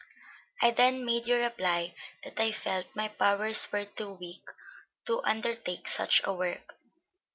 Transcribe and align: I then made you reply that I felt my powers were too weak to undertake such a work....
I 0.63 0.71
then 0.71 1.05
made 1.05 1.27
you 1.27 1.35
reply 1.37 1.93
that 2.23 2.39
I 2.39 2.51
felt 2.53 2.87
my 2.95 3.07
powers 3.09 3.71
were 3.71 3.85
too 3.85 4.13
weak 4.15 4.49
to 5.05 5.21
undertake 5.23 5.87
such 5.87 6.21
a 6.23 6.33
work.... 6.33 6.73